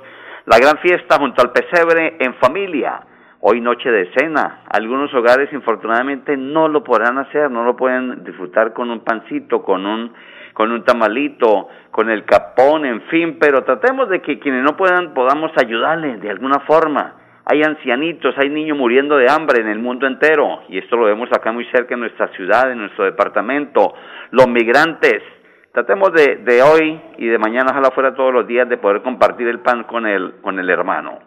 [0.45, 3.01] la gran fiesta junto al pesebre en familia.
[3.39, 4.61] Hoy noche de cena.
[4.69, 9.85] Algunos hogares infortunadamente no lo podrán hacer, no lo pueden disfrutar con un pancito, con
[9.85, 10.13] un
[10.53, 15.15] con un tamalito, con el capón, en fin, pero tratemos de que quienes no puedan
[15.15, 17.15] podamos ayudarles de alguna forma.
[17.45, 21.27] Hay ancianitos, hay niños muriendo de hambre en el mundo entero y esto lo vemos
[21.31, 23.95] acá muy cerca en nuestra ciudad, en nuestro departamento.
[24.29, 25.23] Los migrantes,
[25.73, 29.47] Tratemos de, de hoy y de mañana, ojalá fuera todos los días, de poder compartir
[29.47, 31.17] el pan con el, con el hermano.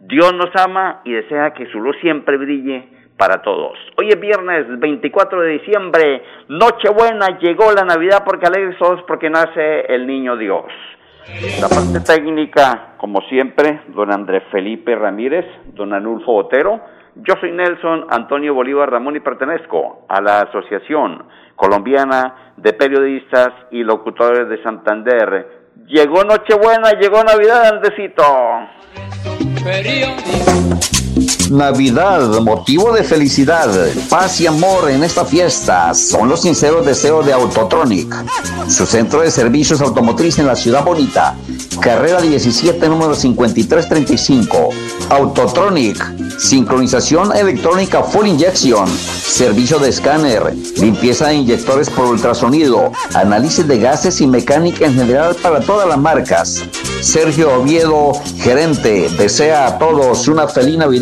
[0.00, 3.78] Dios nos ama y desea que su luz siempre brille para todos.
[3.96, 9.82] Hoy es viernes 24 de diciembre, Nochebuena, llegó la Navidad porque alegres todos porque nace
[9.82, 10.64] el niño Dios.
[11.60, 16.80] La parte técnica, como siempre, don Andrés Felipe Ramírez, don Anulfo Otero.
[17.14, 21.22] Yo soy Nelson Antonio Bolívar Ramón y pertenezco a la Asociación
[21.56, 25.62] Colombiana de Periodistas y Locutores de Santander.
[25.86, 28.22] Llegó Nochebuena, llegó Navidad, Andesito.
[31.50, 33.68] Navidad, motivo de felicidad,
[34.08, 38.14] paz y amor en esta fiesta son los sinceros deseos de Autotronic,
[38.68, 41.36] su centro de servicios automotriz en la ciudad bonita.
[41.80, 44.70] Carrera 17, número 5335.
[45.10, 53.78] Autotronic, sincronización electrónica full injection, servicio de escáner, limpieza de inyectores por ultrasonido, análisis de
[53.78, 56.62] gases y mecánica en general para todas las marcas.
[57.00, 61.01] Sergio Oviedo, gerente, desea a todos una feliz Navidad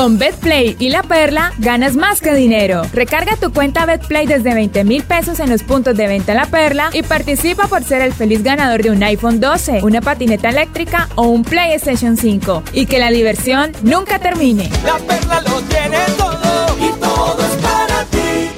[0.00, 2.84] Con BetPlay y La Perla ganas más que dinero.
[2.94, 6.88] Recarga tu cuenta BetPlay desde 20 mil pesos en los puntos de venta La Perla
[6.94, 11.24] y participa por ser el feliz ganador de un iPhone 12, una patineta eléctrica o
[11.24, 12.62] un PlayStation 5.
[12.72, 14.70] Y que la diversión nunca termine.
[14.86, 18.48] La Perla lo tiene todo y todo es para ti.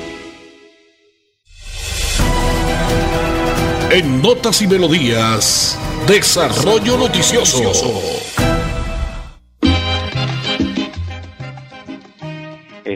[3.90, 5.76] En Notas y Melodías,
[6.06, 7.72] Desarrollo Noticioso.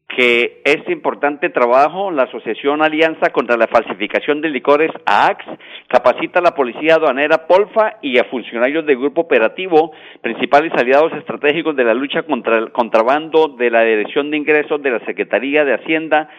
[0.09, 5.45] que este importante trabajo, la Asociación Alianza contra la Falsificación de Licores, AAX,
[5.87, 11.77] capacita a la Policía Aduanera Polfa y a funcionarios del Grupo Operativo, principales aliados estratégicos
[11.77, 15.75] de la lucha contra el contrabando de la Dirección de Ingresos de la Secretaría de
[15.75, 16.31] Hacienda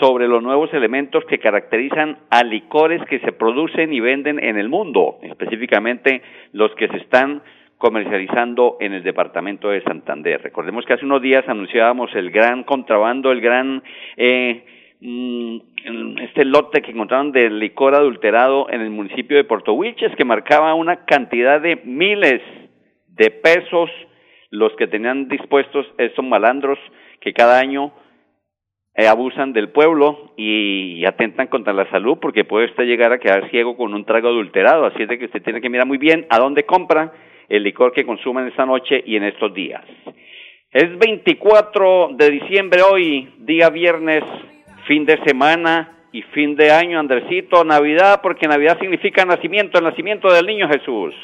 [0.00, 4.68] sobre los nuevos elementos que caracterizan a licores que se producen y venden en el
[4.68, 6.22] mundo, específicamente
[6.52, 7.42] los que se están
[7.82, 10.40] comercializando en el departamento de Santander.
[10.40, 13.82] Recordemos que hace unos días anunciábamos el gran contrabando, el gran
[14.16, 14.64] eh,
[15.00, 20.24] mm, este lote que encontraron de licor adulterado en el municipio de Puerto Wilches, que
[20.24, 22.40] marcaba una cantidad de miles
[23.08, 23.90] de pesos
[24.50, 26.78] los que tenían dispuestos estos malandros
[27.20, 27.92] que cada año
[28.94, 33.50] eh, abusan del pueblo y, atentan contra la salud porque puede usted llegar a quedar
[33.50, 34.86] ciego con un trago adulterado.
[34.86, 37.12] Así es de que usted tiene que mirar muy bien a dónde compra
[37.52, 39.84] el licor que consumen esta noche y en estos días.
[40.70, 44.24] Es 24 de diciembre hoy, día viernes,
[44.86, 50.32] fin de semana y fin de año, Andresito, Navidad, porque Navidad significa nacimiento, el nacimiento
[50.32, 51.14] del niño Jesús.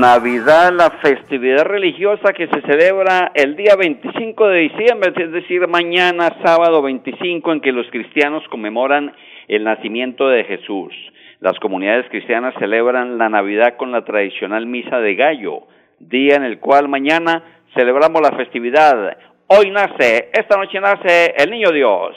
[0.00, 6.36] Navidad, la festividad religiosa que se celebra el día 25 de diciembre, es decir, mañana
[6.44, 9.12] sábado 25 en que los cristianos conmemoran
[9.46, 10.92] el nacimiento de Jesús.
[11.40, 15.68] Las comunidades cristianas celebran la Navidad con la tradicional misa de gallo,
[16.00, 17.42] día en el cual mañana
[17.74, 19.16] celebramos la festividad.
[19.46, 22.16] Hoy nace, esta noche nace el niño Dios.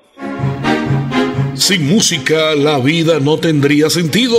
[1.54, 4.36] Sin música la vida no tendría sentido.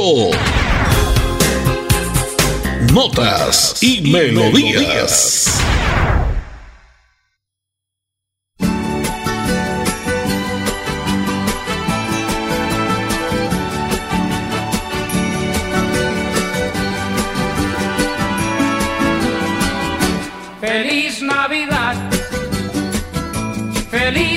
[2.94, 5.77] Notas y, melodías.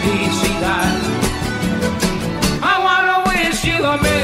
[0.00, 0.94] felicidad.
[2.62, 4.23] I wanna wish you a Merry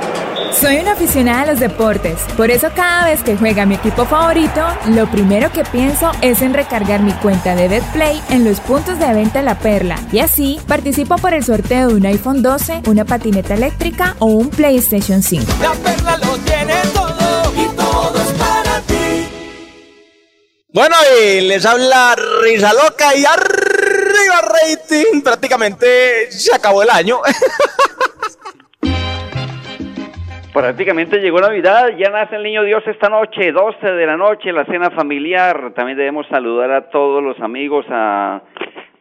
[0.59, 4.61] Soy una aficionada a los deportes, por eso cada vez que juega mi equipo favorito,
[4.89, 9.13] lo primero que pienso es en recargar mi cuenta de BetPlay en los puntos de
[9.13, 13.53] venta La Perla y así participo por el sorteo de un iPhone 12, una patineta
[13.53, 15.45] eléctrica o un PlayStation 5.
[15.61, 19.27] La perla lo tiene todo y todo es para ti.
[20.73, 25.21] Bueno, y les habla Risa Loca y arriba rating.
[25.21, 27.19] Prácticamente se acabó el año.
[30.53, 34.65] Prácticamente llegó Navidad, ya nace el niño Dios esta noche, 12 de la noche, la
[34.65, 35.71] cena familiar.
[35.73, 38.41] También debemos saludar a todos los amigos, a,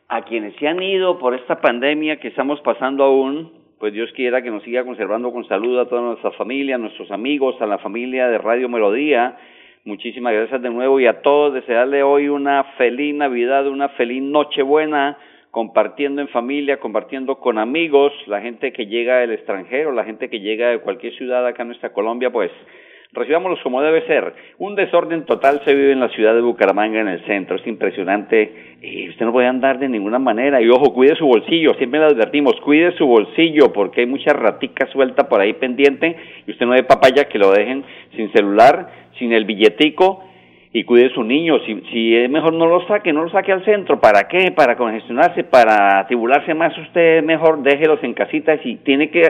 [0.06, 3.52] a quienes se han ido por esta pandemia que estamos pasando aún.
[3.80, 7.10] Pues Dios quiera que nos siga conservando con salud a toda nuestra familia, a nuestros
[7.10, 9.36] amigos, a la familia de Radio Melodía.
[9.84, 15.18] Muchísimas gracias de nuevo y a todos desearle hoy una feliz Navidad, una feliz Nochebuena
[15.50, 20.40] compartiendo en familia, compartiendo con amigos, la gente que llega del extranjero, la gente que
[20.40, 22.50] llega de cualquier ciudad acá en nuestra Colombia, pues
[23.12, 24.32] recibámoslos como debe ser.
[24.58, 28.76] Un desorden total se vive en la ciudad de Bucaramanga, en el centro, es impresionante.
[28.80, 30.62] Y usted no puede andar de ninguna manera.
[30.62, 34.86] Y ojo, cuide su bolsillo, siempre le advertimos, cuide su bolsillo, porque hay mucha ratica
[34.86, 36.16] suelta por ahí pendiente,
[36.46, 38.88] y usted no ve papaya que lo dejen sin celular,
[39.18, 40.24] sin el billetico,
[40.72, 41.58] y cuide su niño.
[41.66, 44.00] Si, si es mejor no lo saque, no lo saque al centro.
[44.00, 44.52] ¿Para qué?
[44.52, 46.76] Para congestionarse, para atribularse más.
[46.78, 48.56] Usted mejor déjelos en casita.
[48.62, 49.22] Si tiene que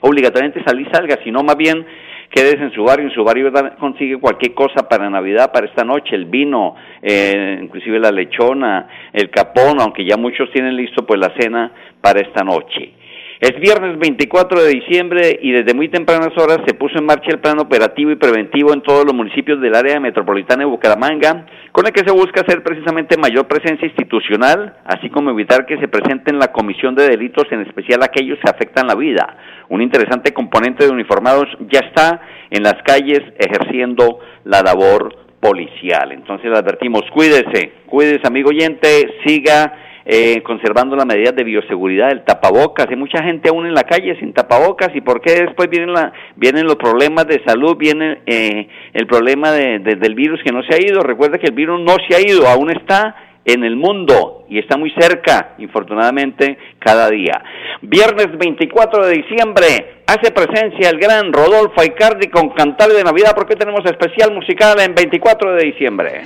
[0.00, 1.18] obligatoriamente salir, salga.
[1.22, 1.84] Si no, más bien
[2.30, 3.08] quédese en su barrio.
[3.08, 6.14] En su barrio consigue cualquier cosa para Navidad, para esta noche.
[6.14, 11.32] El vino, eh, inclusive la lechona, el capón, aunque ya muchos tienen listo pues la
[11.38, 12.92] cena para esta noche.
[13.38, 17.38] Es viernes 24 de diciembre y desde muy tempranas horas se puso en marcha el
[17.38, 21.92] plan operativo y preventivo en todos los municipios del área metropolitana de Bucaramanga, con el
[21.92, 26.50] que se busca hacer precisamente mayor presencia institucional, así como evitar que se presenten la
[26.50, 29.36] comisión de delitos, en especial aquellos que afectan la vida.
[29.68, 36.10] Un interesante componente de uniformados ya está en las calles ejerciendo la labor policial.
[36.12, 38.88] Entonces le advertimos, cuídese, cuídese amigo oyente,
[39.26, 39.74] siga
[40.08, 42.86] eh, conservando las medidas de bioseguridad, el tapabocas.
[42.88, 44.90] Hay mucha gente aún en la calle sin tapabocas.
[44.94, 47.76] ¿Y por qué después vienen, la, vienen los problemas de salud?
[47.76, 51.00] Viene eh, el problema de, de- del virus que no se ha ido.
[51.02, 54.76] Recuerda que el virus no se ha ido, aún está en el mundo y está
[54.76, 57.42] muy cerca, infortunadamente, cada día.
[57.80, 63.54] Viernes 24 de diciembre hace presencia el gran Rodolfo Aicardi con Cantar de Navidad porque
[63.54, 66.22] tenemos especial musical en 24 de diciembre.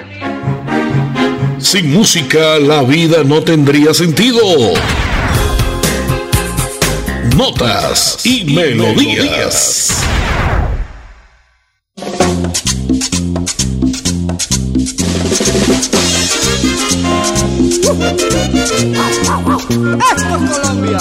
[1.62, 4.40] Sin música la vida no tendría sentido.
[7.36, 9.92] Notas y melodías.
[19.98, 20.98] Esto es Colombia.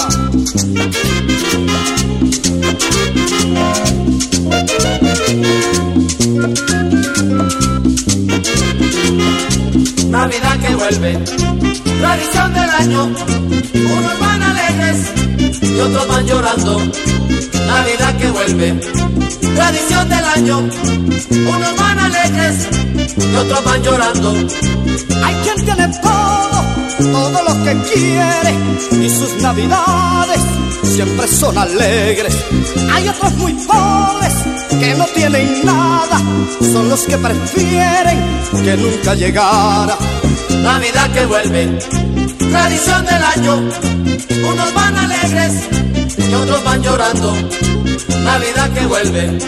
[10.10, 11.18] Navidad que vuelve,
[12.00, 13.04] tradición del año.
[13.06, 15.12] Unos van alegres
[15.62, 16.78] y otros van llorando.
[17.66, 18.80] Navidad que vuelve,
[19.54, 20.58] tradición del año.
[20.58, 22.68] Unos van alegres
[23.16, 24.34] y otros van llorando.
[25.24, 26.40] Hay quien tiene todo
[27.12, 30.40] todo lo que quiere y sus navidades
[30.82, 32.36] siempre son alegres.
[32.92, 36.20] Hay otros muy pobres que no tienen nada,
[36.72, 38.18] son los que prefieren
[38.64, 39.96] que nunca llegara.
[40.62, 41.78] Navidad que vuelve,
[42.50, 43.56] tradición del año,
[44.52, 45.52] unos van alegres
[46.18, 47.34] y otros van llorando.
[48.24, 49.38] Navidad que vuelve,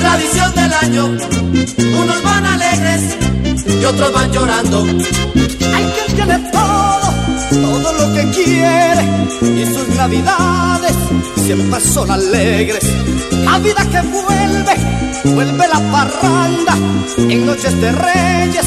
[0.00, 3.16] tradición del año, unos van alegres
[3.80, 4.82] y otros van llorando.
[4.82, 7.07] Hay quien tiene todo,
[7.50, 9.04] todo lo que quiere
[9.56, 10.96] y sus navidades
[11.36, 12.84] siempre son alegres.
[13.44, 16.76] Navidad que vuelve, vuelve la parranda
[17.16, 18.66] en noches de reyes,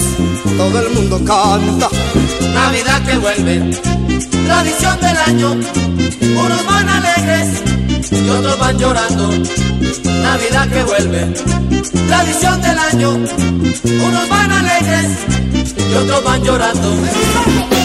[0.57, 1.89] todo el mundo canta.
[2.53, 3.77] Navidad que vuelve,
[4.45, 7.61] tradición del año, unos van alegres
[8.11, 9.29] y otros van llorando.
[10.23, 11.33] Navidad que vuelve,
[12.07, 15.07] tradición del año, unos van alegres
[15.89, 17.80] y otros van llorando.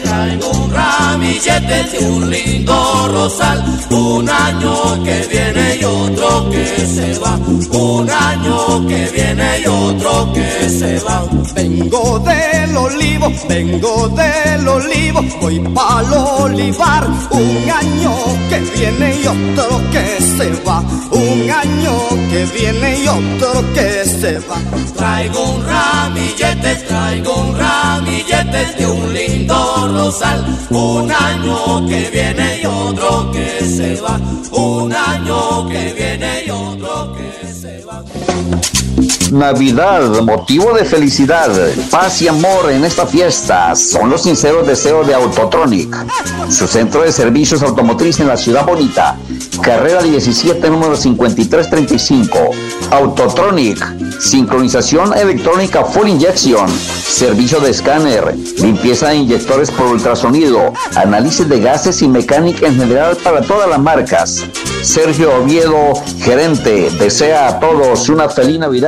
[0.00, 3.64] just traigo un ramillete de un lindo rosal.
[3.90, 7.38] Un año que viene y otro que se va.
[7.72, 11.22] Un año que viene y otro que se va.
[11.54, 17.06] Vengo del olivo, vengo del olivo, voy pa'l olivar.
[17.30, 18.12] Un año
[18.50, 20.06] que viene y otro que
[20.36, 20.80] se va.
[21.12, 21.94] Un año
[22.30, 24.58] que viene y otro que se va.
[24.96, 30.07] Traigo un ramillete, traigo un ramillete de un lindo rosal.
[30.70, 34.18] Un año que viene y otro que se va.
[34.52, 38.02] Un año que viene y otro que se va.
[39.32, 41.50] Navidad, motivo de felicidad,
[41.90, 45.94] paz y amor en esta fiesta son los sinceros deseos de Autotronic,
[46.48, 49.16] su centro de servicios automotriz en la ciudad bonita.
[49.62, 52.38] Carrera 17, número 5335.
[52.90, 61.60] Autotronic, sincronización electrónica full injection, servicio de escáner, limpieza de inyectores por ultrasonido, análisis de
[61.60, 64.44] gases y mecánica en general para todas las marcas.
[64.82, 68.87] Sergio Oviedo, gerente, desea a todos una feliz Navidad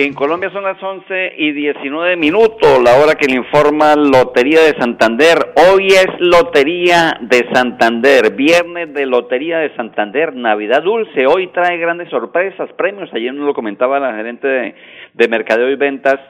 [0.00, 4.78] En Colombia son las 11 y 19 minutos, la hora que le informa Lotería de
[4.78, 5.38] Santander.
[5.56, 11.26] Hoy es Lotería de Santander, viernes de Lotería de Santander, Navidad Dulce.
[11.26, 13.12] Hoy trae grandes sorpresas, premios.
[13.12, 14.74] Ayer nos lo comentaba la gerente de,
[15.14, 16.20] de Mercadeo y Ventas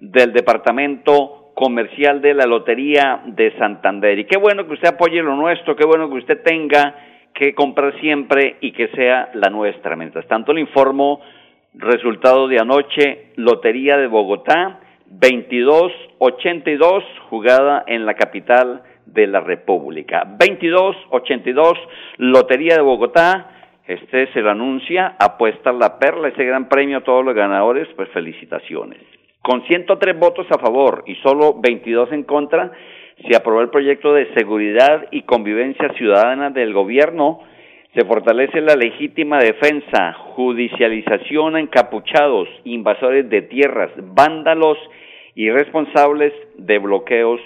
[0.00, 4.18] del Departamento Comercial de la Lotería de Santander.
[4.18, 6.94] Y qué bueno que usted apoye lo nuestro, qué bueno que usted tenga
[7.32, 9.96] que comprar siempre y que sea la nuestra.
[9.96, 11.22] Mientras tanto, le informo
[11.74, 20.24] Resultado de anoche, Lotería de Bogotá, 22-82, jugada en la capital de la República.
[20.38, 21.74] 22-82,
[22.18, 23.50] Lotería de Bogotá,
[23.86, 28.08] este se lo anuncia, apuesta la perla, ese gran premio a todos los ganadores, pues
[28.10, 29.00] felicitaciones.
[29.42, 32.72] Con 103 votos a favor y solo 22 en contra,
[33.28, 37.40] se aprobó el proyecto de seguridad y convivencia ciudadana del gobierno,
[37.94, 44.76] se fortalece la legítima defensa, judicialización a encapuchados, invasores de tierras, vándalos
[45.36, 47.40] y responsables de bloqueos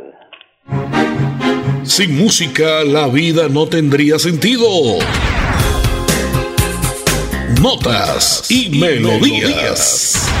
[1.83, 4.65] Sin música, la vida no tendría sentido.
[7.61, 10.40] Notas y, melodías.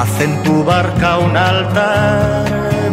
[0.00, 2.46] Haz en tu barca un altar,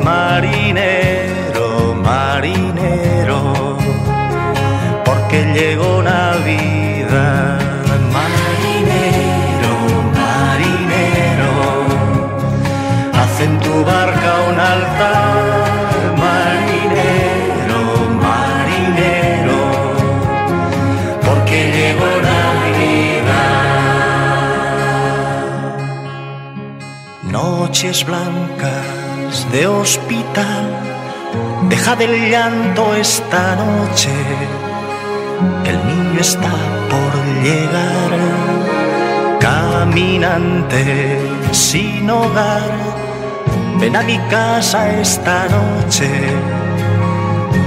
[0.03, 3.77] marinero, marinero,
[5.05, 7.61] porque llegó Navidad.
[8.17, 9.73] Marinero,
[10.19, 11.51] marinero,
[13.13, 15.46] haz en tu barca un altar,
[28.05, 30.65] blancas de hospital,
[31.69, 34.09] deja del llanto esta noche,
[35.63, 36.53] el niño está
[36.89, 37.13] por
[37.43, 38.13] llegar,
[39.39, 42.71] caminante sin hogar,
[43.79, 46.09] ven a mi casa esta noche,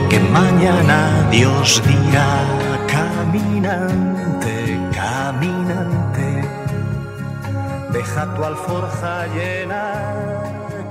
[0.08, 2.42] que mañana Dios dirá,
[2.88, 5.99] caminante, caminante
[8.00, 9.84] Deja tu alforja llena,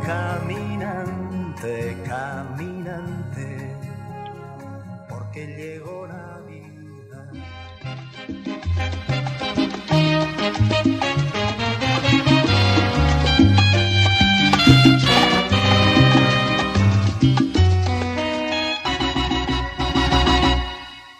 [0.05, 3.47] caminante, caminante,
[5.09, 7.19] porque llegó la vida.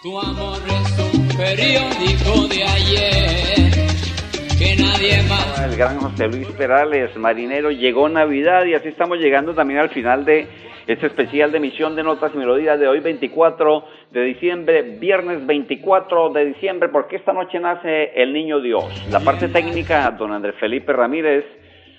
[0.04, 3.29] Tu amor es un periódico de ayer
[5.10, 10.24] El gran José Luis Perales, marinero, llegó Navidad y así estamos llegando también al final
[10.24, 10.46] de
[10.86, 16.30] este especial de emisión de Notas y Melodías de hoy 24 de diciembre, viernes 24
[16.30, 18.84] de diciembre, porque esta noche nace el Niño Dios.
[19.10, 21.44] La parte técnica, don Andrés Felipe Ramírez,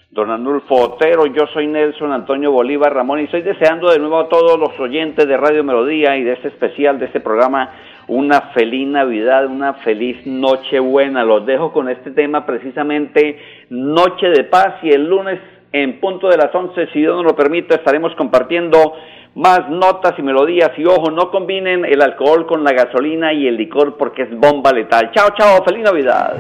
[0.10, 4.30] don Anulfo Otero, yo soy Nelson Antonio Bolívar Ramón y estoy deseando de nuevo a
[4.30, 7.74] todos los oyentes de Radio Melodía y de este especial, de este programa,
[8.12, 11.24] una feliz Navidad, una feliz Nochebuena.
[11.24, 15.40] Los dejo con este tema precisamente Noche de Paz y el lunes
[15.72, 18.94] en punto de las 11, si Dios nos lo permite, estaremos compartiendo
[19.36, 23.56] más notas y melodías y ojo, no combinen el alcohol con la gasolina y el
[23.56, 25.12] licor porque es bomba letal.
[25.14, 26.36] Chao, chao, feliz Navidad.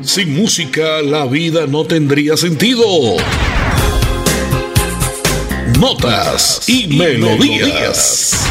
[0.00, 2.84] Sin música, la vida no tendría sentido.
[5.78, 8.50] Notas y, melodías.